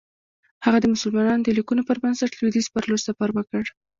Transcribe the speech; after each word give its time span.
هغه 0.65 0.77
د 0.81 0.85
مسلمانانو 0.93 1.45
د 1.45 1.49
لیکنو 1.57 1.81
پر 1.89 1.97
بنسټ 2.03 2.31
لویدیځ 2.39 2.65
پر 2.73 2.83
لور 2.89 2.99
سفر 3.07 3.29
وکړ. 3.33 3.63